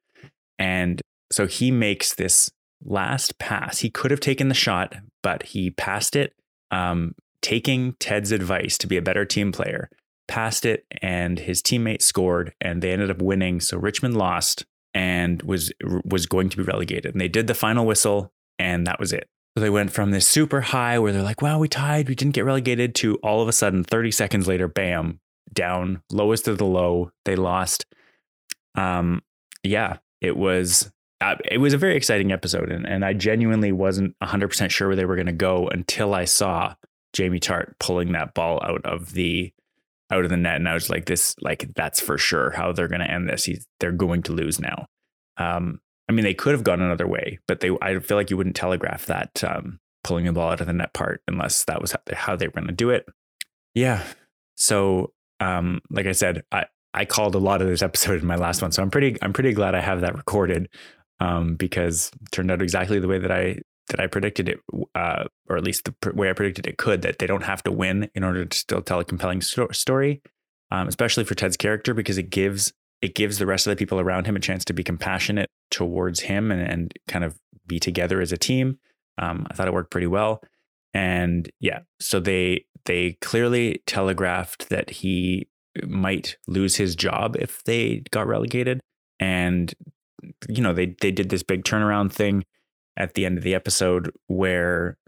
And 0.58 1.00
so 1.32 1.46
he 1.46 1.70
makes 1.70 2.14
this 2.14 2.50
last 2.84 3.38
pass. 3.38 3.78
He 3.78 3.90
could 3.90 4.10
have 4.10 4.20
taken 4.20 4.48
the 4.48 4.54
shot, 4.54 4.94
but 5.22 5.42
he 5.44 5.70
passed 5.70 6.16
it, 6.16 6.34
um, 6.70 7.14
taking 7.42 7.94
Ted's 7.94 8.32
advice 8.32 8.78
to 8.78 8.86
be 8.86 8.96
a 8.96 9.02
better 9.02 9.24
team 9.24 9.52
player. 9.52 9.90
Passed 10.26 10.66
it, 10.66 10.84
and 11.00 11.38
his 11.38 11.62
teammate 11.62 12.02
scored, 12.02 12.52
and 12.60 12.82
they 12.82 12.92
ended 12.92 13.10
up 13.10 13.22
winning. 13.22 13.60
So 13.60 13.78
Richmond 13.78 14.16
lost 14.16 14.66
and 14.92 15.42
was 15.42 15.72
was 16.04 16.26
going 16.26 16.50
to 16.50 16.56
be 16.58 16.62
relegated. 16.62 17.14
And 17.14 17.20
they 17.20 17.28
did 17.28 17.46
the 17.46 17.54
final 17.54 17.86
whistle, 17.86 18.32
and 18.58 18.86
that 18.86 19.00
was 19.00 19.12
it. 19.12 19.28
So 19.56 19.62
they 19.62 19.70
went 19.70 19.90
from 19.90 20.10
this 20.10 20.28
super 20.28 20.60
high 20.60 20.98
where 20.98 21.12
they're 21.12 21.22
like, 21.22 21.42
wow, 21.42 21.58
we 21.58 21.68
tied, 21.68 22.08
we 22.08 22.14
didn't 22.14 22.34
get 22.34 22.44
relegated, 22.44 22.94
to 22.96 23.16
all 23.16 23.42
of 23.42 23.48
a 23.48 23.52
sudden, 23.52 23.82
30 23.82 24.10
seconds 24.10 24.46
later, 24.46 24.68
bam, 24.68 25.20
down, 25.52 26.02
lowest 26.12 26.46
of 26.46 26.58
the 26.58 26.66
low. 26.66 27.10
They 27.24 27.36
lost. 27.36 27.86
Um, 28.74 29.22
yeah, 29.64 29.96
it 30.20 30.36
was 30.36 30.92
it 31.20 31.58
was 31.58 31.72
a 31.72 31.78
very 31.78 31.96
exciting 31.96 32.32
episode, 32.32 32.70
and, 32.70 32.86
and 32.86 33.04
I 33.04 33.12
genuinely 33.12 33.72
wasn't 33.72 34.14
100% 34.22 34.70
sure 34.70 34.88
where 34.88 34.96
they 34.96 35.04
were 35.04 35.16
going 35.16 35.26
to 35.26 35.32
go 35.32 35.68
until 35.68 36.14
I 36.14 36.24
saw 36.24 36.74
Jamie 37.12 37.40
Tartt 37.40 37.74
pulling 37.80 38.12
that 38.12 38.34
ball 38.34 38.60
out 38.62 38.84
of 38.84 39.12
the 39.12 39.52
out 40.10 40.24
of 40.24 40.30
the 40.30 40.36
net, 40.36 40.56
and 40.56 40.68
I 40.68 40.74
was 40.74 40.88
like, 40.88 41.04
this 41.06 41.34
like 41.40 41.72
that's 41.74 42.00
for 42.00 42.16
sure 42.18 42.50
how 42.50 42.72
they're 42.72 42.88
going 42.88 43.00
to 43.00 43.10
end 43.10 43.28
this. 43.28 43.44
He's, 43.44 43.66
they're 43.80 43.92
going 43.92 44.22
to 44.22 44.32
lose 44.32 44.60
now. 44.60 44.86
Um, 45.36 45.80
I 46.08 46.12
mean, 46.12 46.24
they 46.24 46.34
could 46.34 46.52
have 46.52 46.64
gone 46.64 46.80
another 46.80 47.06
way, 47.06 47.38
but 47.46 47.60
they 47.60 47.70
I 47.82 47.98
feel 47.98 48.16
like 48.16 48.30
you 48.30 48.36
wouldn't 48.36 48.56
telegraph 48.56 49.06
that 49.06 49.42
um, 49.44 49.80
pulling 50.04 50.24
the 50.24 50.32
ball 50.32 50.50
out 50.50 50.60
of 50.60 50.66
the 50.66 50.72
net 50.72 50.94
part 50.94 51.22
unless 51.28 51.64
that 51.64 51.80
was 51.80 51.94
how 52.12 52.36
they 52.36 52.46
were 52.46 52.52
going 52.52 52.66
to 52.66 52.72
do 52.72 52.90
it. 52.90 53.06
Yeah. 53.74 54.02
So, 54.54 55.12
um, 55.40 55.80
like 55.90 56.06
I 56.06 56.12
said, 56.12 56.42
I 56.50 56.66
I 56.94 57.04
called 57.04 57.34
a 57.34 57.38
lot 57.38 57.60
of 57.60 57.68
this 57.68 57.82
episode 57.82 58.20
in 58.20 58.26
my 58.26 58.36
last 58.36 58.62
one, 58.62 58.72
so 58.72 58.82
I'm 58.82 58.90
pretty 58.90 59.16
I'm 59.20 59.32
pretty 59.32 59.52
glad 59.52 59.74
I 59.74 59.80
have 59.80 60.00
that 60.00 60.16
recorded 60.16 60.68
um, 61.20 61.54
because 61.54 62.10
turned 62.30 62.50
out 62.50 62.62
exactly 62.62 62.98
the 62.98 63.08
way 63.08 63.18
that 63.18 63.32
I 63.32 63.60
that 63.88 64.00
I 64.00 64.06
predicted 64.06 64.50
it, 64.50 64.60
uh, 64.94 65.24
or 65.48 65.56
at 65.56 65.64
least 65.64 65.84
the 65.84 66.12
way 66.12 66.28
I 66.28 66.34
predicted 66.34 66.66
it 66.66 66.78
could. 66.78 67.02
That 67.02 67.18
they 67.18 67.26
don't 67.26 67.44
have 67.44 67.62
to 67.64 67.72
win 67.72 68.10
in 68.14 68.24
order 68.24 68.44
to 68.44 68.56
still 68.56 68.82
tell 68.82 69.00
a 69.00 69.04
compelling 69.04 69.40
sto- 69.40 69.70
story, 69.72 70.22
um, 70.70 70.88
especially 70.88 71.24
for 71.24 71.34
Ted's 71.34 71.56
character 71.56 71.94
because 71.94 72.18
it 72.18 72.30
gives 72.30 72.72
it 73.00 73.14
gives 73.14 73.38
the 73.38 73.46
rest 73.46 73.66
of 73.66 73.70
the 73.70 73.76
people 73.76 74.00
around 74.00 74.26
him 74.26 74.36
a 74.36 74.40
chance 74.40 74.64
to 74.66 74.72
be 74.72 74.82
compassionate 74.82 75.48
towards 75.70 76.20
him 76.20 76.50
and, 76.50 76.60
and 76.60 76.94
kind 77.06 77.24
of 77.24 77.38
be 77.66 77.78
together 77.78 78.20
as 78.20 78.32
a 78.32 78.36
team. 78.36 78.78
Um, 79.18 79.46
I 79.50 79.54
thought 79.54 79.68
it 79.68 79.74
worked 79.74 79.90
pretty 79.90 80.06
well. 80.06 80.42
And 80.94 81.50
yeah, 81.60 81.80
so 82.00 82.18
they 82.20 82.64
they 82.86 83.18
clearly 83.20 83.82
telegraphed 83.86 84.68
that 84.70 84.90
he 84.90 85.48
might 85.86 86.36
lose 86.46 86.76
his 86.76 86.96
job 86.96 87.36
if 87.38 87.62
they 87.64 88.02
got 88.10 88.26
relegated. 88.26 88.80
And 89.20 89.72
you 90.48 90.62
know, 90.62 90.72
they 90.72 90.96
they 91.00 91.10
did 91.10 91.28
this 91.30 91.42
big 91.42 91.64
turnaround 91.64 92.12
thing 92.12 92.44
at 92.96 93.14
the 93.14 93.24
end 93.24 93.38
of 93.38 93.44
the 93.44 93.54
episode 93.54 94.12
where 94.26 94.98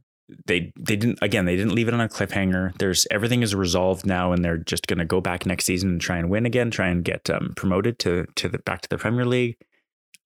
they 0.46 0.72
they 0.78 0.96
didn't 0.96 1.18
again 1.22 1.44
they 1.44 1.56
didn't 1.56 1.74
leave 1.74 1.88
it 1.88 1.94
on 1.94 2.00
a 2.00 2.08
cliffhanger. 2.08 2.76
There's 2.78 3.06
everything 3.10 3.42
is 3.42 3.54
resolved 3.54 4.06
now, 4.06 4.32
and 4.32 4.44
they're 4.44 4.56
just 4.56 4.86
going 4.86 4.98
to 4.98 5.04
go 5.04 5.20
back 5.20 5.46
next 5.46 5.64
season 5.64 5.90
and 5.90 6.00
try 6.00 6.18
and 6.18 6.30
win 6.30 6.46
again, 6.46 6.70
try 6.70 6.88
and 6.88 7.04
get 7.04 7.28
um, 7.30 7.52
promoted 7.56 7.98
to 8.00 8.26
to 8.36 8.48
the 8.48 8.58
back 8.58 8.82
to 8.82 8.88
the 8.88 8.98
Premier 8.98 9.24
League. 9.24 9.56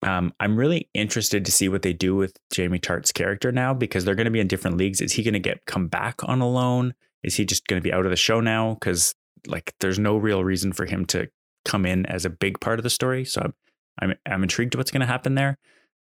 Um, 0.03 0.35
I'm 0.38 0.57
really 0.57 0.91
interested 0.93 1.47
to 1.47 1.53
see 1.53 1.69
what 1.69 1.81
they 1.81 1.95
do 1.95 2.14
with 2.14 2.37
Jamie 2.50 2.79
Tartt's 2.79 3.12
character 3.12 3.50
now 3.50 3.73
because 3.73 4.05
they're 4.05 4.14
going 4.14 4.26
to 4.26 4.31
be 4.31 4.41
in 4.41 4.49
different 4.49 4.76
leagues. 4.76 5.00
Is 5.00 5.12
he 5.12 5.23
going 5.23 5.35
to 5.35 5.41
get 5.41 5.64
come 5.64 5.88
back 5.88 6.17
on 6.25 6.41
a 6.41 6.49
loan? 6.49 6.95
Is 7.23 7.37
he 7.37 7.47
just 7.47 7.67
going 7.67 7.81
to 7.81 7.85
be 7.85 7.93
out 7.93 8.05
of 8.05 8.11
the 8.11 8.17
show 8.17 8.41
now? 8.41 8.75
Because 8.75 9.14
like 9.47 9.75
there's 9.81 9.99
no 9.99 10.17
real 10.17 10.45
reason 10.45 10.73
for 10.73 10.85
him 10.85 11.07
to 11.07 11.29
come 11.64 11.87
in 11.87 12.05
as 12.07 12.25
a 12.26 12.31
big 12.31 12.61
part 12.61 12.79
of 12.79 12.83
the 12.83 12.91
story. 12.91 13.25
So 13.25 13.41
I'm 13.43 13.55
I'm, 13.98 14.14
I'm 14.26 14.42
intrigued 14.42 14.74
what's 14.74 14.90
going 14.90 15.00
to 15.00 15.06
happen 15.06 15.34
there. 15.34 15.58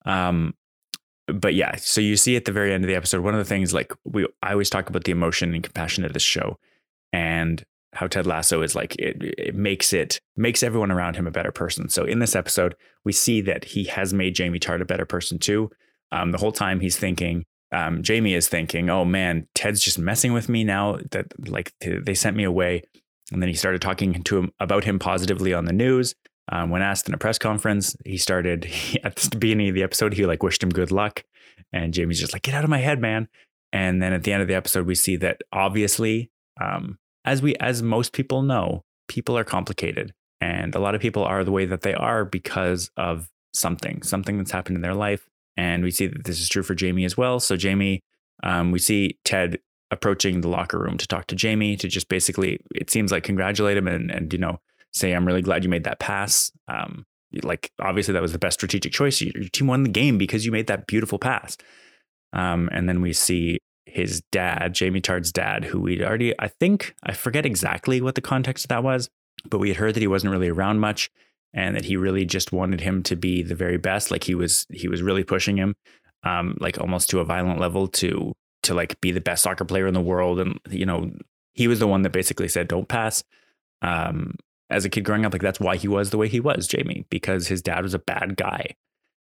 Um, 0.06 0.54
but 1.28 1.56
yeah, 1.56 1.76
so 1.78 2.02
you 2.02 2.18
see 2.18 2.36
at 2.36 2.46
the 2.46 2.52
very 2.52 2.74
end 2.74 2.84
of 2.84 2.88
the 2.88 2.96
episode, 2.96 3.22
one 3.22 3.34
of 3.34 3.40
the 3.40 3.46
things 3.46 3.74
like 3.74 3.92
we 4.04 4.28
I 4.44 4.52
always 4.52 4.70
talk 4.70 4.90
about 4.90 5.06
the 5.06 5.12
emotion 5.12 5.54
and 5.54 5.64
compassion 5.64 6.06
of 6.06 6.14
this 6.14 6.24
show 6.24 6.60
and 7.12 7.64
how 7.94 8.08
Ted 8.08 8.28
Lasso 8.28 8.62
is 8.62 8.76
like 8.76 8.96
it, 8.98 9.18
it 9.38 9.56
makes 9.56 9.94
it 9.94 10.20
makes 10.36 10.62
everyone 10.62 10.92
around 10.92 11.16
him 11.16 11.26
a 11.26 11.32
better 11.32 11.52
person. 11.52 11.90
So 11.90 12.04
in 12.04 12.20
this 12.20 12.36
episode, 12.36 12.76
we 13.04 13.12
see 13.12 13.42
that 13.42 13.64
he 13.64 13.86
has 13.86 14.14
made 14.14 14.36
Jamie 14.36 14.60
Tartt 14.60 14.82
a 14.82 14.86
better 14.86 15.06
person 15.06 15.40
too. 15.40 15.72
Um, 16.12 16.32
the 16.32 16.38
whole 16.38 16.52
time 16.52 16.80
he's 16.80 16.98
thinking, 16.98 17.46
um, 17.72 18.04
Jamie 18.04 18.36
is 18.36 18.48
thinking, 18.48 18.90
"Oh 18.90 19.06
man, 19.06 19.48
Ted's 19.56 19.82
just 19.82 19.98
messing 19.98 20.34
with 20.34 20.50
me 20.50 20.64
now 20.64 21.00
that 21.12 21.28
like 21.50 21.74
they 21.82 22.14
sent 22.14 22.36
me 22.36 22.44
away." 22.44 22.84
And 23.32 23.42
then 23.42 23.50
he 23.50 23.56
started 23.56 23.82
talking 23.82 24.22
to 24.22 24.38
him 24.38 24.52
about 24.60 24.84
him 24.84 25.00
positively 25.00 25.54
on 25.54 25.66
the 25.66 25.74
news. 25.74 26.14
Um, 26.52 26.70
when 26.70 26.82
asked 26.82 27.08
in 27.08 27.14
a 27.14 27.18
press 27.18 27.38
conference, 27.38 27.96
he 28.06 28.18
started 28.18 28.66
he, 28.66 29.02
at 29.04 29.16
the 29.16 29.38
beginning 29.38 29.70
of 29.70 29.76
the 29.76 29.84
episode, 29.84 30.14
he 30.14 30.26
like 30.26 30.44
wished 30.44 30.64
him 30.64 30.70
good 30.70 30.92
luck. 30.92 31.24
And 31.74 31.94
Jamie's 31.94 32.20
just 32.20 32.34
like, 32.34 32.44
get 32.44 32.54
out 32.54 32.64
of 32.64 32.70
my 32.70 32.80
head, 32.80 33.00
man. 33.00 33.28
And 33.74 34.02
then 34.02 34.14
at 34.14 34.24
the 34.24 34.32
end 34.32 34.42
of 34.42 34.48
the 34.48 34.56
episode, 34.56 34.86
we 34.86 34.96
see 34.96 35.16
that 35.18 35.42
obviously, 35.52 36.32
um, 36.62 36.98
as 37.26 37.42
we 37.42 37.56
as 37.56 37.82
most 37.82 38.14
people 38.14 38.42
know, 38.42 38.84
people 39.08 39.38
are 39.38 39.44
complicated. 39.44 40.14
And 40.42 40.76
a 40.76 40.80
lot 40.80 40.96
of 40.96 41.02
people 41.02 41.24
are 41.24 41.44
the 41.44 41.52
way 41.52 41.66
that 41.66 41.82
they 41.82 41.94
are 41.94 42.24
because 42.24 42.92
of 42.98 43.30
something, 43.54 44.04
something 44.04 44.38
that's 44.38 44.52
happened 44.52 44.76
in 44.76 44.82
their 44.82 44.94
life. 44.94 45.28
And 45.58 45.84
we 45.84 45.92
see 45.92 46.08
that 46.08 46.26
this 46.26 46.40
is 46.40 46.50
true 46.50 46.64
for 46.64 46.76
Jamie 46.76 47.06
as 47.06 47.18
well. 47.18 47.40
So 47.40 47.56
Jamie, 47.56 48.02
um, 48.44 48.72
we 48.72 48.80
see 48.80 49.18
Ted 49.24 49.60
approaching 49.92 50.42
the 50.42 50.50
locker 50.50 50.78
room 50.78 50.98
to 50.98 51.08
talk 51.08 51.28
to 51.28 51.36
Jamie 51.36 51.78
to 51.78 51.88
just 51.88 52.10
basically, 52.10 52.60
it 52.76 52.90
seems 52.90 53.12
like 53.12 53.24
congratulate 53.24 53.78
him 53.78 53.88
and 53.88 54.12
and 54.12 54.32
you 54.32 54.40
know 54.40 54.60
say 54.96 55.12
I'm 55.12 55.28
really 55.28 55.42
glad 55.42 55.64
you 55.64 55.70
made 55.70 55.84
that 55.84 56.00
pass. 56.00 56.52
Um, 56.68 57.06
like 57.44 57.72
obviously 57.80 58.14
that 58.14 58.22
was 58.22 58.32
the 58.32 58.40
best 58.40 58.58
strategic 58.60 58.94
choice. 58.94 59.22
Your 59.22 59.50
team 59.52 59.68
won 59.68 59.84
the 59.84 59.90
game 59.90 60.18
because 60.18 60.46
you 60.46 60.52
made 60.52 60.68
that 60.68 60.88
beautiful 60.88 61.20
pass. 61.20 61.58
Um, 62.34 62.70
and 62.72 62.88
then 62.88 63.02
we 63.02 63.14
see 63.14 63.60
his 63.86 64.22
dad, 64.32 64.74
Jamie 64.74 65.02
Tartt's 65.02 65.32
dad, 65.32 65.66
who 65.66 65.80
we'd 65.80 66.02
already, 66.02 66.34
I 66.40 66.48
think, 66.48 66.96
I 67.04 67.14
forget 67.14 67.46
exactly 67.46 68.02
what 68.02 68.16
the 68.16 68.22
context 68.22 68.66
of 68.66 68.70
that 68.70 68.84
was, 68.84 69.10
but 69.50 69.60
we 69.60 69.70
had 69.70 69.78
heard 69.78 69.94
that 69.96 70.02
he 70.02 70.08
wasn't 70.08 70.32
really 70.32 70.50
around 70.50 70.80
much 70.80 71.10
and 71.54 71.76
that 71.76 71.86
he 71.86 71.98
really 71.98 72.26
just 72.26 72.52
wanted 72.52 72.82
him 72.82 73.04
to 73.04 73.16
be 73.16 73.44
the 73.44 73.56
very 73.56 73.78
best. 73.78 74.12
Like 74.12 74.24
he 74.24 74.36
was, 74.36 74.66
he 74.70 74.88
was 74.88 75.02
really 75.02 75.24
pushing 75.24 75.58
him, 75.58 75.76
um, 76.24 76.58
like 76.60 76.80
almost 76.80 77.10
to 77.12 77.20
a 77.20 77.26
violent 77.26 77.60
level 77.60 77.88
to, 77.90 78.34
to 78.64 78.74
like 78.74 79.00
be 79.02 79.12
the 79.12 79.22
best 79.22 79.44
soccer 79.44 79.66
player 79.66 79.88
in 79.88 79.94
the 79.94 80.02
world. 80.02 80.40
And, 80.40 80.60
you 80.70 80.86
know, 80.86 81.12
he 81.54 81.68
was 81.68 81.80
the 81.80 81.88
one 81.88 82.02
that 82.02 82.12
basically 82.12 82.48
said, 82.48 82.68
don't 82.68 82.88
pass. 82.88 83.24
Um, 83.82 84.36
as 84.70 84.86
a 84.86 84.90
kid 84.90 85.06
growing 85.06 85.26
up, 85.26 85.34
like 85.34 85.42
that's 85.42 85.60
why 85.60 85.76
he 85.76 85.88
was 85.88 86.10
the 86.10 86.18
way 86.18 86.28
he 86.28 86.40
was, 86.40 86.68
Jamie, 86.68 87.06
because 87.10 87.48
his 87.48 87.62
dad 87.62 87.84
was 87.84 87.94
a 87.94 88.00
bad 88.00 88.36
guy. 88.36 88.76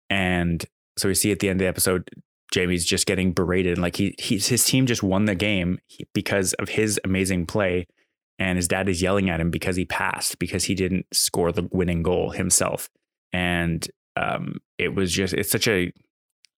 And 0.10 0.64
so 0.98 1.10
we 1.10 1.16
see 1.16 1.32
at 1.32 1.40
the 1.40 1.50
end 1.50 1.60
of 1.60 1.66
the 1.66 1.70
episode, 1.70 2.10
Jamie's 2.52 2.86
just 2.86 3.06
getting 3.06 3.34
berated. 3.34 3.74
And 3.74 3.82
like 3.82 3.98
he, 3.98 4.16
he's, 4.18 4.48
his 4.48 4.64
team 4.64 4.86
just 4.86 5.04
won 5.04 5.26
the 5.26 5.36
game 5.36 5.80
because 6.14 6.54
of 6.54 6.70
his 6.70 7.00
amazing 7.04 7.48
play. 7.48 7.88
And 8.38 8.58
his 8.58 8.68
dad 8.68 8.88
is 8.90 9.02
yelling 9.02 9.30
at 9.30 9.40
him 9.40 9.50
because 9.50 9.76
he 9.76 9.86
passed, 9.86 10.40
because 10.40 10.66
he 10.66 10.76
didn't 10.76 11.06
score 11.14 11.52
the 11.52 11.68
winning 11.72 12.04
goal 12.04 12.32
himself. 12.32 12.90
And 13.34 13.86
um, 14.16 14.58
it 14.78 14.94
was 14.96 15.12
just, 15.12 15.34
it's 15.34 15.52
such 15.52 15.68
a, 15.68 15.92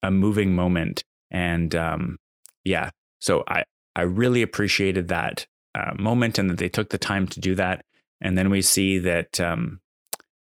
a 0.04 0.12
moving 0.12 0.56
moment. 0.56 1.04
And 1.32 1.74
um, 1.76 2.18
yeah, 2.64 2.92
so 3.20 3.44
I, 3.48 3.64
I 3.96 4.02
really 4.04 4.42
appreciated 4.42 5.08
that 5.08 5.48
uh, 5.74 5.94
moment 5.98 6.38
and 6.38 6.50
that 6.50 6.58
they 6.58 6.70
took 6.70 6.90
the 6.90 6.98
time 6.98 7.28
to 7.28 7.40
do 7.40 7.56
that. 7.56 7.84
And 8.22 8.38
then 8.38 8.50
we 8.50 8.62
see 8.62 9.00
that 9.00 9.40
um, 9.40 9.80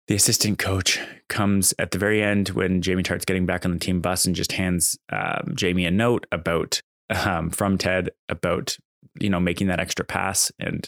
the 0.07 0.15
assistant 0.15 0.59
coach 0.59 0.99
comes 1.29 1.73
at 1.79 1.91
the 1.91 1.97
very 1.97 2.21
end 2.21 2.49
when 2.49 2.81
Jamie 2.81 3.03
Tartt's 3.03 3.25
getting 3.25 3.45
back 3.45 3.65
on 3.65 3.71
the 3.71 3.79
team 3.79 4.01
bus 4.01 4.25
and 4.25 4.35
just 4.35 4.51
hands 4.51 4.97
um, 5.11 5.53
Jamie 5.55 5.85
a 5.85 5.91
note 5.91 6.27
about 6.31 6.81
um, 7.09 7.49
from 7.49 7.77
Ted 7.77 8.09
about 8.29 8.77
you 9.19 9.29
know 9.29 9.39
making 9.39 9.67
that 9.67 9.79
extra 9.79 10.05
pass. 10.05 10.51
And 10.59 10.87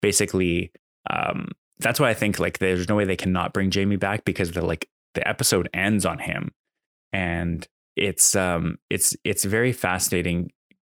basically 0.00 0.72
um, 1.10 1.48
that's 1.78 2.00
why 2.00 2.10
I 2.10 2.14
think 2.14 2.38
like 2.38 2.58
there's 2.58 2.88
no 2.88 2.96
way 2.96 3.04
they 3.04 3.16
cannot 3.16 3.52
bring 3.52 3.70
Jamie 3.70 3.96
back 3.96 4.24
because 4.24 4.52
the 4.52 4.64
like 4.64 4.88
the 5.14 5.26
episode 5.28 5.68
ends 5.74 6.06
on 6.06 6.18
him. 6.18 6.52
And 7.12 7.66
it's 7.96 8.34
um 8.34 8.78
it's 8.90 9.16
it's 9.24 9.44
very 9.44 9.72
fascinating 9.72 10.50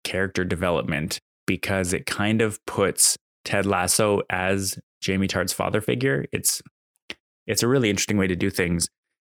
character 0.03 0.43
development 0.43 1.19
because 1.45 1.93
it 1.93 2.05
kind 2.05 2.41
of 2.41 2.63
puts 2.65 3.17
Ted 3.47 3.65
Lasso 3.65 4.21
as 4.29 4.77
Jamie 5.01 5.27
Tartt's 5.27 5.53
father 5.53 5.79
figure. 5.79 6.25
It's 6.33 6.61
it's 7.47 7.63
a 7.63 7.67
really 7.67 7.89
interesting 7.89 8.17
way 8.17 8.27
to 8.27 8.35
do 8.35 8.49
things, 8.49 8.89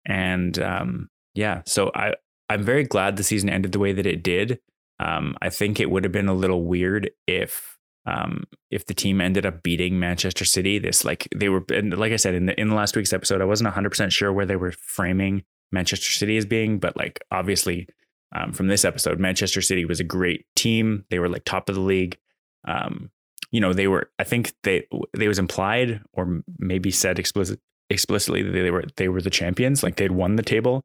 and 0.04 0.58
um, 0.58 1.08
yeah, 1.34 1.62
so 1.64 1.92
I 1.94 2.14
I'm 2.48 2.64
very 2.64 2.82
glad 2.82 3.16
the 3.16 3.22
season 3.22 3.48
ended 3.48 3.70
the 3.70 3.78
way 3.78 3.92
that 3.92 4.06
it 4.06 4.24
did. 4.24 4.58
Um, 4.98 5.36
I 5.40 5.48
think 5.48 5.78
it 5.78 5.90
would 5.90 6.02
have 6.02 6.12
been 6.12 6.26
a 6.26 6.34
little 6.34 6.64
weird 6.64 7.10
if 7.28 7.78
um, 8.04 8.42
if 8.72 8.84
the 8.84 8.94
team 8.94 9.20
ended 9.20 9.46
up 9.46 9.62
beating 9.62 10.00
Manchester 10.00 10.44
City. 10.44 10.80
This 10.80 11.04
like 11.04 11.28
they 11.32 11.48
were, 11.48 11.64
and 11.72 11.96
like 11.96 12.12
I 12.12 12.16
said 12.16 12.34
in 12.34 12.46
the 12.46 12.60
in 12.60 12.68
the 12.68 12.74
last 12.74 12.96
week's 12.96 13.12
episode, 13.12 13.40
I 13.40 13.44
wasn't 13.44 13.68
100 13.68 13.90
percent 13.90 14.12
sure 14.12 14.32
where 14.32 14.46
they 14.46 14.56
were 14.56 14.72
framing 14.72 15.44
Manchester 15.70 16.10
City 16.10 16.36
as 16.36 16.46
being, 16.46 16.80
but 16.80 16.96
like 16.96 17.20
obviously 17.30 17.86
um, 18.34 18.52
from 18.52 18.66
this 18.66 18.84
episode, 18.84 19.20
Manchester 19.20 19.62
City 19.62 19.84
was 19.84 20.00
a 20.00 20.04
great 20.04 20.46
team. 20.56 21.04
They 21.10 21.20
were 21.20 21.28
like 21.28 21.44
top 21.44 21.68
of 21.68 21.76
the 21.76 21.80
league. 21.80 22.18
Um, 22.66 23.12
you 23.50 23.60
know, 23.60 23.72
they 23.72 23.88
were, 23.88 24.10
I 24.18 24.24
think 24.24 24.52
they, 24.62 24.86
they 25.16 25.28
was 25.28 25.38
implied 25.38 26.00
or 26.12 26.42
maybe 26.58 26.90
said 26.90 27.18
explicit, 27.18 27.58
explicitly 27.88 28.42
that 28.42 28.52
they 28.52 28.70
were, 28.70 28.84
they 28.96 29.08
were 29.08 29.22
the 29.22 29.30
champions, 29.30 29.82
like 29.82 29.96
they'd 29.96 30.12
won 30.12 30.36
the 30.36 30.42
table, 30.42 30.82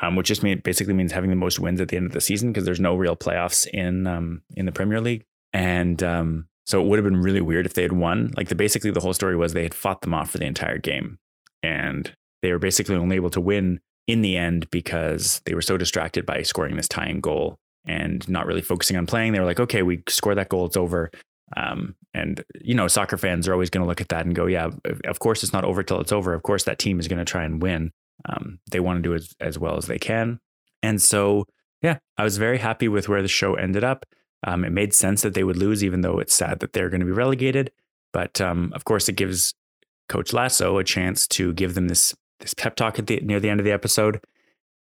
um, 0.00 0.16
which 0.16 0.28
just 0.28 0.42
mean, 0.42 0.60
basically 0.64 0.94
means 0.94 1.12
having 1.12 1.30
the 1.30 1.36
most 1.36 1.58
wins 1.58 1.80
at 1.80 1.88
the 1.88 1.96
end 1.96 2.06
of 2.06 2.12
the 2.12 2.20
season 2.20 2.50
because 2.52 2.64
there's 2.64 2.80
no 2.80 2.94
real 2.94 3.16
playoffs 3.16 3.66
in, 3.66 4.06
um, 4.06 4.42
in 4.54 4.66
the 4.66 4.72
Premier 4.72 5.00
League. 5.00 5.24
And, 5.52 6.02
um, 6.02 6.48
so 6.68 6.82
it 6.82 6.86
would 6.86 6.98
have 6.98 7.04
been 7.04 7.22
really 7.22 7.40
weird 7.40 7.64
if 7.64 7.72
they 7.72 7.80
had 7.80 7.92
won. 7.92 8.30
Like 8.36 8.48
the 8.48 8.54
basically 8.54 8.90
the 8.90 9.00
whole 9.00 9.14
story 9.14 9.34
was 9.34 9.54
they 9.54 9.62
had 9.62 9.72
fought 9.72 10.02
them 10.02 10.12
off 10.12 10.30
for 10.30 10.38
the 10.38 10.44
entire 10.44 10.76
game, 10.76 11.18
and 11.62 12.12
they 12.42 12.52
were 12.52 12.58
basically 12.58 12.94
only 12.94 13.16
able 13.16 13.30
to 13.30 13.40
win 13.40 13.80
in 14.06 14.20
the 14.20 14.36
end 14.36 14.68
because 14.70 15.40
they 15.46 15.54
were 15.54 15.62
so 15.62 15.78
distracted 15.78 16.26
by 16.26 16.42
scoring 16.42 16.76
this 16.76 16.86
tying 16.86 17.22
goal 17.22 17.56
and 17.86 18.28
not 18.28 18.44
really 18.44 18.60
focusing 18.60 18.98
on 18.98 19.06
playing. 19.06 19.32
They 19.32 19.40
were 19.40 19.46
like, 19.46 19.60
okay, 19.60 19.82
we 19.82 20.02
scored 20.10 20.36
that 20.36 20.50
goal, 20.50 20.66
it's 20.66 20.76
over. 20.76 21.10
Um, 21.56 21.94
and 22.14 22.44
you 22.60 22.74
know, 22.74 22.88
soccer 22.88 23.16
fans 23.16 23.48
are 23.48 23.52
always 23.52 23.70
going 23.70 23.82
to 23.82 23.88
look 23.88 24.00
at 24.00 24.08
that 24.08 24.26
and 24.26 24.34
go, 24.34 24.46
yeah, 24.46 24.70
of 25.04 25.18
course 25.18 25.42
it's 25.42 25.52
not 25.52 25.64
over 25.64 25.82
till 25.82 26.00
it's 26.00 26.12
over. 26.12 26.34
Of 26.34 26.42
course 26.42 26.64
that 26.64 26.78
team 26.78 27.00
is 27.00 27.08
going 27.08 27.18
to 27.18 27.24
try 27.24 27.44
and 27.44 27.62
win. 27.62 27.92
Um, 28.28 28.58
they 28.70 28.80
want 28.80 28.98
to 28.98 29.08
do 29.08 29.14
as, 29.14 29.34
as 29.40 29.58
well 29.58 29.76
as 29.76 29.86
they 29.86 29.98
can. 29.98 30.40
And 30.82 31.00
so, 31.00 31.44
yeah, 31.82 31.98
I 32.16 32.24
was 32.24 32.36
very 32.36 32.58
happy 32.58 32.88
with 32.88 33.08
where 33.08 33.22
the 33.22 33.28
show 33.28 33.54
ended 33.54 33.84
up. 33.84 34.04
Um, 34.46 34.64
it 34.64 34.70
made 34.70 34.94
sense 34.94 35.22
that 35.22 35.34
they 35.34 35.44
would 35.44 35.56
lose, 35.56 35.82
even 35.82 36.02
though 36.02 36.18
it's 36.18 36.34
sad 36.34 36.60
that 36.60 36.72
they're 36.72 36.90
going 36.90 37.00
to 37.00 37.06
be 37.06 37.12
relegated. 37.12 37.72
But 38.12 38.40
um, 38.40 38.72
of 38.74 38.84
course, 38.84 39.08
it 39.08 39.16
gives 39.16 39.54
Coach 40.08 40.32
Lasso 40.32 40.78
a 40.78 40.84
chance 40.84 41.26
to 41.28 41.52
give 41.54 41.74
them 41.74 41.88
this 41.88 42.14
this 42.40 42.54
pep 42.54 42.76
talk 42.76 43.00
at 43.00 43.08
the 43.08 43.20
near 43.20 43.40
the 43.40 43.50
end 43.50 43.58
of 43.58 43.64
the 43.64 43.72
episode, 43.72 44.20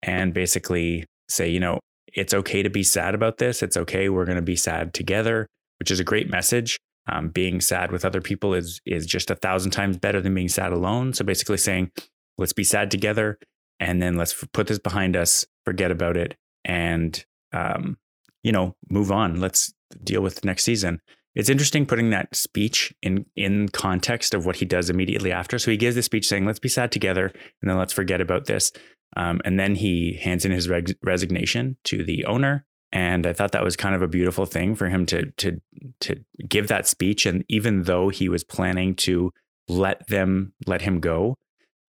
and 0.02 0.35
basically 0.35 1.04
say, 1.28 1.49
you 1.49 1.61
know, 1.61 1.78
it's 2.12 2.35
okay 2.35 2.64
to 2.64 2.71
be 2.71 2.83
sad 2.83 3.14
about 3.14 3.38
this. 3.38 3.62
It's 3.62 3.76
okay. 3.76 4.09
We're 4.09 4.25
going 4.25 4.37
to 4.37 4.42
be 4.42 4.56
sad 4.56 4.92
together 4.92 5.47
which 5.78 5.90
is 5.90 6.00
a 6.00 6.04
great 6.04 6.31
message. 6.31 6.78
Um, 7.07 7.28
being 7.28 7.61
sad 7.61 7.93
with 7.93 8.04
other 8.04 8.23
people 8.23 8.54
is 8.54 8.81
is 8.87 9.04
just 9.07 9.31
a 9.31 9.37
thousand 9.37 9.73
times 9.73 9.99
better 9.99 10.21
than 10.21 10.35
being 10.35 10.49
sad 10.49 10.73
alone. 10.73 11.12
So 11.12 11.25
basically 11.25 11.59
saying, 11.59 11.90
let's 12.38 12.54
be 12.54 12.64
sad 12.64 12.90
together, 12.90 13.38
and 13.78 14.00
then 14.00 14.16
let's 14.16 14.35
put 14.52 14.69
this 14.69 14.78
behind 14.78 15.16
us, 15.16 15.45
forget 15.66 15.90
about 15.90 16.16
it, 16.16 16.37
and 16.64 17.23
um, 17.52 17.99
you 18.43 18.52
know, 18.52 18.75
move 18.88 19.12
on. 19.12 19.40
Let's 19.40 19.73
deal 20.02 20.23
with 20.23 20.45
next 20.45 20.64
season. 20.64 21.00
It's 21.35 21.49
interesting 21.49 21.85
putting 21.85 22.11
that 22.11 22.35
speech 22.35 22.95
in 23.02 23.26
in 23.37 23.69
context 23.69 24.35
of 24.35 24.47
what 24.47 24.57
he 24.57 24.64
does 24.64 24.88
immediately 24.88 25.33
after. 25.33 25.59
So 25.59 25.71
he 25.71 25.76
gives 25.76 25.97
the 25.97 26.02
speech 26.02 26.26
saying, 26.26 26.47
"Let's 26.47 26.59
be 26.59 26.69
sad 26.69 26.90
together, 26.93 27.33
and 27.61 27.71
then 27.71 27.76
let's 27.76 27.93
forget 27.93 28.21
about 28.21 28.47
this." 28.47 28.73
Um, 29.16 29.40
and 29.45 29.59
then 29.61 29.75
he 29.75 30.19
hands 30.23 30.45
in 30.45 30.52
his 30.52 30.69
reg- 30.69 30.97
resignation 31.02 31.76
to 31.85 32.02
the 32.02 32.25
owner 32.25 32.66
and 32.94 33.26
I 33.26 33.32
thought 33.32 33.50
that 33.52 33.64
was 33.64 33.76
kind 33.76 33.96
of 33.96 34.02
a 34.02 34.08
beautiful 34.08 34.46
thing 34.46 34.76
for 34.76 34.88
him 34.88 35.04
to 35.06 35.32
to 35.32 35.60
to 36.00 36.24
give 36.48 36.68
that 36.68 36.86
speech. 36.86 37.26
And 37.26 37.44
even 37.48 37.82
though 37.82 38.08
he 38.08 38.28
was 38.28 38.44
planning 38.44 38.94
to 38.96 39.32
let 39.68 40.06
them 40.06 40.54
let 40.66 40.82
him 40.82 41.00
go, 41.00 41.36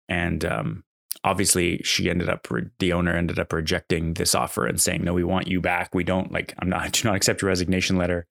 and 0.09 0.43
um, 0.43 0.83
obviously 1.23 1.77
she 1.83 2.09
ended 2.09 2.27
up 2.27 2.47
the 2.79 2.91
owner 2.91 3.15
ended 3.15 3.37
up 3.37 3.53
rejecting 3.53 4.15
this 4.15 4.33
offer 4.33 4.65
and 4.65 4.81
saying, 4.81 5.03
"No, 5.03 5.13
we 5.13 5.23
want 5.23 5.47
you 5.47 5.61
back. 5.61 5.93
We 5.93 6.03
don't 6.03 6.31
like. 6.31 6.55
I'm 6.57 6.69
not. 6.69 6.81
I 6.81 6.87
do 6.91 7.07
not 7.07 7.15
accept 7.15 7.41
your 7.41 7.49
resignation 7.49 7.97
letter 7.97 8.25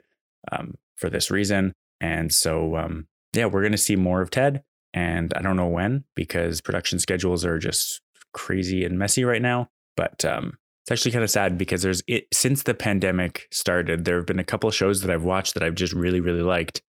um, 0.51 0.75
for 0.97 1.09
this 1.09 1.31
reason." 1.31 1.73
And 2.01 2.35
so, 2.35 2.77
um, 2.77 3.07
yeah, 3.35 3.47
we're 3.47 3.63
to 3.69 3.79
see 3.79 3.95
more 3.95 4.21
of 4.21 4.31
Ted, 4.31 4.65
and 4.93 5.33
I 5.37 5.43
don't 5.43 5.57
know 5.57 5.69
when 5.69 6.05
because 6.17 6.61
production 6.61 6.99
schedules 6.99 7.45
are 7.45 7.59
just 7.59 8.01
crazy 8.33 8.85
and 8.85 8.99
messy 8.99 9.23
right 9.23 9.41
now. 9.41 9.71
But 9.97 10.25
um, 10.25 10.59
it's 10.85 10.93
actually 10.93 11.13
kind 11.13 11.25
of 11.25 11.31
sad 11.31 11.57
because 11.57 11.81
there's 11.81 12.03
it 12.07 12.27
since 12.31 12.65
the 12.65 12.75
pandemic 12.75 13.49
started, 13.51 14.05
there 14.05 14.17
have 14.17 14.27
been 14.27 14.39
a 14.39 14.45
couple 14.45 14.71
shows 14.71 15.01
that 15.01 15.11
I've 15.11 15.25
watched 15.25 15.55
that 15.55 15.63
I've 15.63 15.75
just 15.75 15.95
really, 15.95 16.21
really 16.21 16.43
liked. 16.43 16.83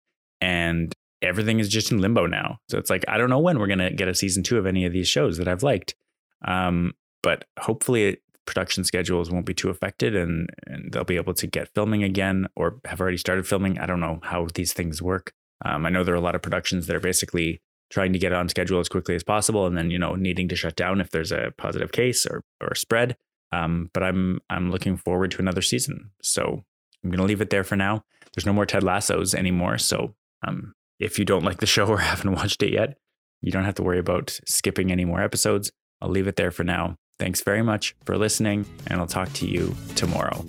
And 0.40 0.94
everything 1.20 1.60
is 1.60 1.68
just 1.68 1.92
in 1.92 2.00
limbo 2.00 2.26
now. 2.26 2.58
So 2.70 2.78
it's 2.78 2.88
like, 2.88 3.04
I 3.06 3.18
don't 3.18 3.28
know 3.28 3.38
when 3.38 3.58
we're 3.58 3.66
to 3.66 3.90
get 3.90 4.08
a 4.08 4.14
season 4.14 4.42
two 4.42 4.56
of 4.56 4.66
any 4.66 4.86
of 4.86 4.94
these 4.94 5.08
shows 5.08 5.36
that 5.36 5.46
I've 5.46 5.62
liked. 5.62 5.94
Um, 6.42 6.94
but 7.22 7.44
hopefully, 7.60 8.16
production 8.46 8.82
schedules 8.82 9.30
won't 9.30 9.44
be 9.44 9.54
too 9.54 9.68
affected 9.68 10.16
and, 10.16 10.48
and 10.66 10.90
they'll 10.90 11.04
be 11.04 11.16
able 11.16 11.34
to 11.34 11.46
get 11.46 11.72
filming 11.74 12.02
again 12.02 12.46
or 12.56 12.80
have 12.86 13.00
already 13.00 13.18
started 13.18 13.46
filming. 13.46 13.78
I 13.78 13.84
don't 13.84 14.00
know 14.00 14.20
how 14.22 14.48
these 14.54 14.72
things 14.72 15.02
work. 15.02 15.34
Um, 15.66 15.84
I 15.84 15.90
know 15.90 16.02
there 16.02 16.14
are 16.14 16.16
a 16.16 16.22
lot 16.22 16.34
of 16.34 16.40
productions 16.40 16.86
that 16.86 16.96
are 16.96 17.00
basically 17.00 17.60
trying 17.90 18.14
to 18.14 18.18
get 18.18 18.32
on 18.32 18.48
schedule 18.48 18.80
as 18.80 18.88
quickly 18.88 19.14
as 19.14 19.22
possible 19.22 19.66
and 19.66 19.76
then, 19.76 19.90
you 19.90 19.98
know, 19.98 20.14
needing 20.14 20.48
to 20.48 20.56
shut 20.56 20.76
down 20.76 20.98
if 20.98 21.10
there's 21.10 21.30
a 21.30 21.52
positive 21.58 21.92
case 21.92 22.24
or, 22.24 22.42
or 22.60 22.74
spread. 22.74 23.16
Um, 23.52 23.90
but 23.92 24.02
I'm 24.02 24.40
I'm 24.50 24.70
looking 24.70 24.96
forward 24.96 25.30
to 25.32 25.38
another 25.38 25.62
season. 25.62 26.10
So 26.22 26.64
I'm 27.04 27.10
gonna 27.10 27.24
leave 27.24 27.40
it 27.40 27.50
there 27.50 27.64
for 27.64 27.76
now. 27.76 28.04
There's 28.34 28.46
no 28.46 28.52
more 28.52 28.66
Ted 28.66 28.82
Lassos 28.82 29.34
anymore. 29.34 29.78
So 29.78 30.14
um, 30.46 30.74
if 30.98 31.18
you 31.18 31.24
don't 31.24 31.44
like 31.44 31.58
the 31.58 31.66
show 31.74 31.86
or 31.86 31.98
haven't 31.98 32.32
watched 32.32 32.62
it 32.62 32.72
yet, 32.72 32.96
you 33.40 33.52
don't 33.52 33.64
have 33.64 33.74
to 33.76 33.82
worry 33.82 33.98
about 33.98 34.38
skipping 34.46 34.90
any 34.90 35.04
more 35.04 35.20
episodes. 35.20 35.70
I'll 36.00 36.08
leave 36.08 36.26
it 36.26 36.36
there 36.36 36.50
for 36.50 36.64
now. 36.64 36.96
Thanks 37.18 37.42
very 37.42 37.62
much 37.62 37.94
for 38.04 38.16
listening, 38.16 38.66
and 38.88 38.98
I'll 38.98 39.06
talk 39.06 39.32
to 39.34 39.46
you 39.46 39.74
tomorrow. 39.94 40.44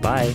Bye. 0.00 0.32